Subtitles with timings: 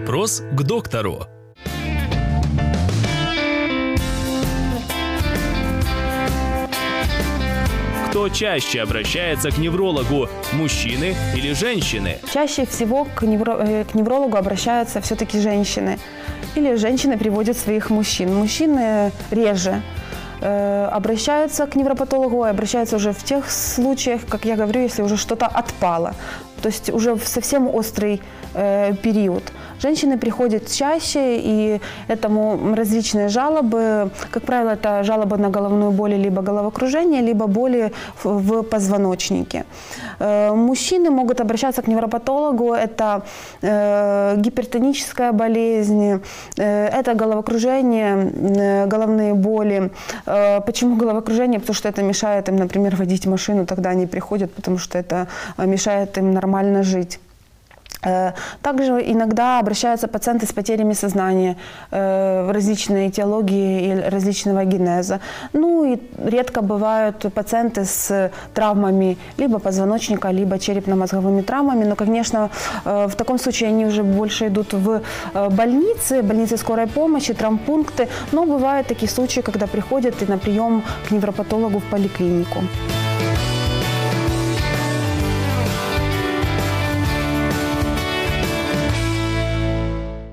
[0.00, 1.26] Вопрос к доктору.
[8.08, 12.16] Кто чаще обращается к неврологу, мужчины или женщины?
[12.32, 15.98] Чаще всего к, невро- э, к неврологу обращаются все-таки женщины.
[16.56, 18.34] Или женщины приводят своих мужчин.
[18.34, 19.82] Мужчины реже
[20.40, 25.46] э, обращаются к невропатологу, обращаются уже в тех случаях, как я говорю, если уже что-то
[25.46, 26.14] отпало.
[26.62, 28.20] То есть уже в совсем острый
[28.54, 29.44] э, период.
[29.82, 34.10] Женщины приходят чаще, и этому различные жалобы.
[34.30, 37.92] Как правило, это жалобы на головную боль, либо головокружение, либо боли
[38.24, 39.64] в, позвоночнике.
[40.18, 42.74] Э, мужчины могут обращаться к невропатологу.
[42.74, 43.22] Это
[43.62, 46.20] э, гипертоническая болезнь,
[46.58, 49.90] э, это головокружение, головные боли.
[50.66, 51.60] Почему головокружение?
[51.60, 55.26] Потому что это мешает им, например, водить машину, тогда они приходят, потому что это
[55.58, 57.18] мешает им нормально жить.
[58.04, 58.32] Э,
[58.62, 61.56] Также иногда обращаются пациенты с потерями сознания,
[61.90, 65.20] э, различные этиологии и различного генеза.
[65.52, 71.84] Ну и редко бывают пациенты с травмами либо позвоночника, либо черепно-мозговыми травмами.
[71.84, 72.50] Но, конечно,
[72.84, 75.02] э, в таком случае они уже больше идут в
[75.50, 78.08] больницы, больницы скорой помощи, травмпункты.
[78.32, 82.60] Но бывают такие случаи, когда приходят и на прием к невропатологу в поликлинику.